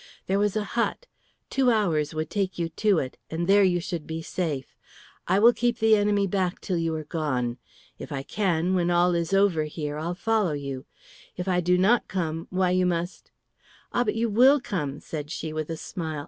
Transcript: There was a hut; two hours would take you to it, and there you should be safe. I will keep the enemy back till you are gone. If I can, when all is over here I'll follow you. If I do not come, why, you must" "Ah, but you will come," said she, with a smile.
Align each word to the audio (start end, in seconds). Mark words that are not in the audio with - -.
There 0.25 0.39
was 0.39 0.55
a 0.55 0.63
hut; 0.73 1.05
two 1.51 1.69
hours 1.69 2.11
would 2.15 2.31
take 2.31 2.57
you 2.57 2.69
to 2.69 2.97
it, 2.97 3.19
and 3.29 3.45
there 3.45 3.63
you 3.63 3.79
should 3.79 4.07
be 4.07 4.23
safe. 4.23 4.75
I 5.27 5.37
will 5.37 5.53
keep 5.53 5.77
the 5.77 5.95
enemy 5.95 6.25
back 6.25 6.59
till 6.59 6.77
you 6.79 6.95
are 6.95 7.03
gone. 7.03 7.59
If 7.99 8.11
I 8.11 8.23
can, 8.23 8.73
when 8.73 8.89
all 8.89 9.13
is 9.13 9.31
over 9.31 9.65
here 9.65 9.99
I'll 9.99 10.15
follow 10.15 10.53
you. 10.53 10.87
If 11.37 11.47
I 11.47 11.61
do 11.61 11.77
not 11.77 12.07
come, 12.07 12.47
why, 12.49 12.71
you 12.71 12.87
must" 12.87 13.29
"Ah, 13.93 14.03
but 14.03 14.15
you 14.15 14.27
will 14.27 14.59
come," 14.59 14.99
said 15.01 15.29
she, 15.29 15.53
with 15.53 15.69
a 15.69 15.77
smile. 15.77 16.19